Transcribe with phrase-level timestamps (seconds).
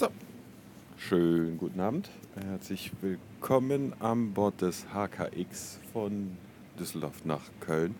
[0.00, 0.08] So,
[0.96, 2.08] schönen guten Abend.
[2.48, 6.38] Herzlich willkommen an Bord des HKX von
[6.78, 7.94] Düsseldorf nach Köln.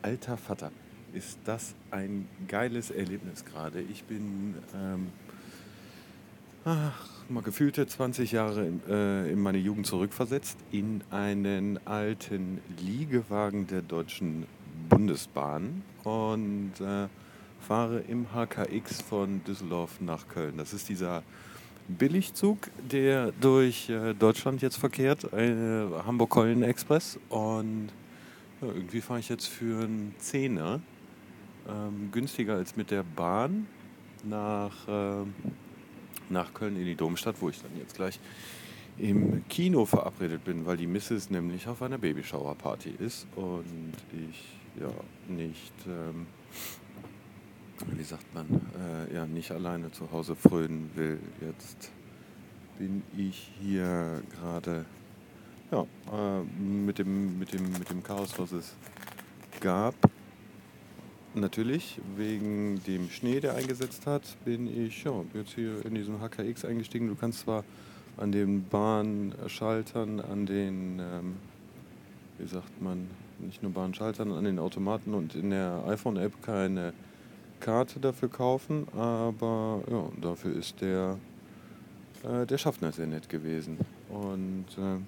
[0.00, 0.72] Alter Vater,
[1.12, 3.82] ist das ein geiles Erlebnis gerade.
[3.82, 5.08] Ich bin ähm,
[6.64, 13.66] ach, mal gefühlte 20 Jahre in, äh, in meine Jugend zurückversetzt in einen alten Liegewagen
[13.66, 14.46] der Deutschen
[14.88, 17.08] Bundesbahn und äh,
[17.62, 20.56] fahre im HKX von Düsseldorf nach Köln.
[20.58, 21.22] Das ist dieser
[21.88, 27.18] Billigzug, der durch äh, Deutschland jetzt verkehrt, äh, Hamburg-Köln-Express.
[27.28, 27.88] Und
[28.60, 30.80] ja, irgendwie fahre ich jetzt für einen Zehner,
[31.68, 33.66] ähm, günstiger als mit der Bahn,
[34.24, 35.24] nach, äh,
[36.30, 38.20] nach Köln in die Domstadt, wo ich dann jetzt gleich
[38.98, 41.30] im Kino verabredet bin, weil die Mrs.
[41.30, 44.44] nämlich auf einer Babyshower-Party ist und ich
[44.80, 44.90] ja
[45.28, 46.26] nicht, ähm,
[47.86, 48.46] wie sagt man,
[49.10, 51.18] äh, ja nicht alleine zu Hause frönen will.
[51.40, 51.90] Jetzt
[52.78, 54.84] bin ich hier gerade
[55.70, 58.74] ja, äh, mit, dem, mit, dem, mit dem Chaos, was es
[59.60, 59.94] gab.
[61.34, 66.66] Natürlich, wegen dem Schnee, der eingesetzt hat, bin ich ja, jetzt hier in diesem HKX
[66.66, 67.08] eingestiegen.
[67.08, 67.64] Du kannst zwar
[68.18, 71.36] an den Bahnschaltern, an den, ähm,
[72.38, 73.08] wie sagt man,
[73.38, 76.92] nicht nur Bahnschaltern, an den Automaten und in der iPhone-App keine
[77.62, 81.18] Karte dafür kaufen, aber ja, dafür ist der,
[82.24, 83.78] äh, der Schaffner sehr nett gewesen.
[84.10, 84.98] Und äh,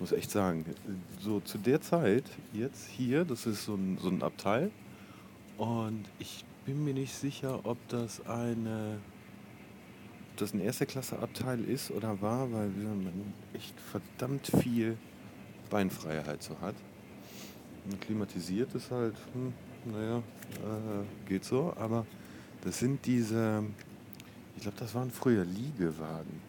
[0.00, 0.64] muss echt sagen,
[1.20, 4.70] so zu der Zeit, jetzt hier, das ist so ein, so ein Abteil,
[5.58, 8.98] und ich bin mir nicht sicher, ob das eine
[10.32, 14.96] ob das ein erste Klasse Abteil ist oder war, weil man echt verdammt viel
[15.68, 16.74] Beinfreiheit so hat.
[17.84, 19.52] Und klimatisiert ist halt, hm,
[19.84, 22.06] naja, äh, geht so, aber
[22.64, 23.64] das sind diese,
[24.56, 26.40] ich glaube, das waren früher Liegewagen.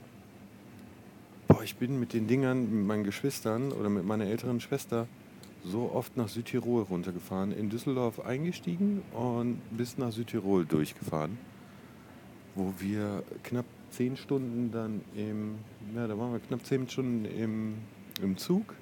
[1.48, 5.08] Boah, ich bin mit den Dingern, mit meinen Geschwistern oder mit meiner älteren Schwester
[5.64, 11.38] so oft nach Südtirol runtergefahren, in Düsseldorf eingestiegen und bis nach Südtirol durchgefahren,
[12.56, 15.56] wo wir knapp zehn Stunden dann im,
[15.96, 17.76] ja, da waren wir knapp zehn Stunden im,
[18.22, 18.76] im Zug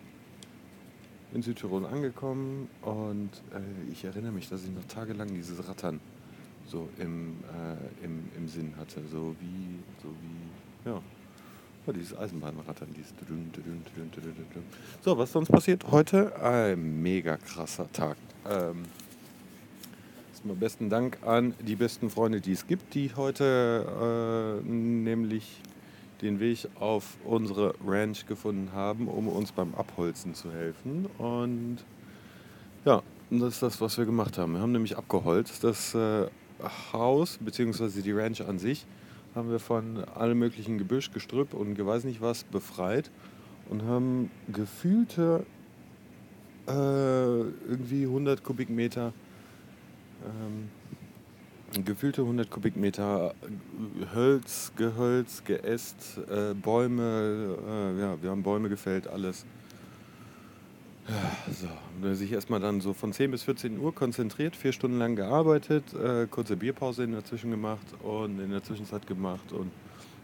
[1.34, 6.00] in Südtirol angekommen und äh, ich erinnere mich, dass ich noch tagelang dieses Rattern
[6.68, 11.02] so im, äh, im, im Sinn hatte, so wie, so wie, ja,
[11.88, 13.14] ja, dieses Eisenbahnrattern, dieses
[15.02, 16.40] So, was sonst passiert heute?
[16.42, 18.18] Ein mega krasser Tag.
[18.48, 18.84] Ähm,
[20.32, 25.62] erstmal besten Dank an die besten Freunde, die es gibt, die heute äh, nämlich
[26.22, 31.08] den Weg auf unsere Ranch gefunden haben, um uns beim Abholzen zu helfen.
[31.18, 31.78] Und
[32.86, 34.54] ja, das ist das, was wir gemacht haben.
[34.54, 35.64] Wir haben nämlich abgeholzt.
[35.64, 36.28] Das äh,
[36.94, 38.02] Haus bzw.
[38.02, 38.86] die Ranch an sich
[39.36, 43.10] haben wir von allem möglichen Gebüsch, Gestrüpp und weiß nicht was befreit
[43.70, 45.46] und haben gefühlte
[46.68, 49.14] äh, irgendwie 100 Kubikmeter
[50.26, 50.70] ähm,
[51.86, 53.34] gefühlte 100 Kubikmeter
[54.14, 59.46] Hölz, Gehölz, Geäst, äh, Bäume, äh, ja, wir haben Bäume gefällt, alles.
[61.08, 65.16] Ja, so, sich erstmal dann so von 10 bis 14 Uhr konzentriert, vier Stunden lang
[65.16, 69.72] gearbeitet, äh, kurze Bierpause in der Zwischen gemacht und in der Zwischenzeit gemacht und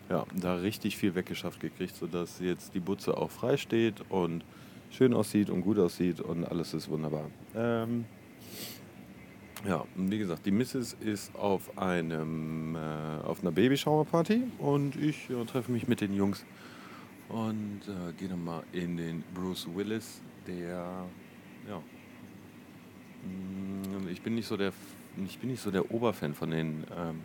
[0.09, 4.43] ja, da richtig viel weggeschafft gekriegt, sodass jetzt die Butze auch frei steht und
[4.91, 7.29] schön aussieht und gut aussieht und alles ist wunderbar.
[7.55, 8.05] Ähm,
[9.65, 10.97] ja, wie gesagt, die Mrs.
[10.99, 12.79] ist auf einem äh,
[13.23, 16.45] auf einer Babyshower-Party und ich ja, treffe mich mit den Jungs
[17.29, 21.05] und äh, gehe dann mal in den Bruce Willis der,
[21.67, 21.81] ja,
[23.23, 24.71] mm, ich bin nicht so der,
[25.25, 27.21] ich bin nicht so der Oberfan von den, ähm,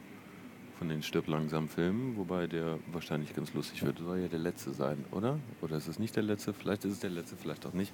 [0.78, 3.98] von den Stirb langsam Filmen, wobei der wahrscheinlich ganz lustig wird.
[3.98, 5.38] Soll ja der letzte sein, oder?
[5.60, 6.52] Oder ist es nicht der letzte?
[6.52, 7.92] Vielleicht ist es der letzte, vielleicht auch nicht.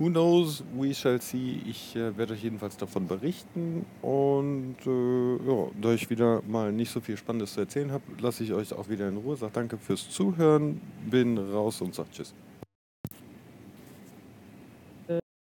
[0.00, 0.64] Who knows?
[0.74, 1.60] We shall see.
[1.68, 3.84] Ich äh, werde euch jedenfalls davon berichten.
[4.00, 8.42] Und äh, ja, da ich wieder mal nicht so viel Spannendes zu erzählen habe, lasse
[8.42, 9.36] ich euch auch wieder in Ruhe.
[9.36, 10.80] Sag danke fürs Zuhören.
[11.10, 12.32] Bin raus und sag Tschüss.